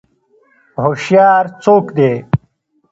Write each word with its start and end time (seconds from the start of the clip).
هوشیار 0.83 1.43
څوک 1.63 1.85
دی؟ 1.97 2.11